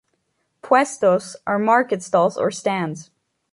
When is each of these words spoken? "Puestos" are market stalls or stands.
"Puestos" 0.63 1.35
are 1.45 1.59
market 1.59 2.01
stalls 2.01 2.35
or 2.35 2.49
stands. 2.49 3.11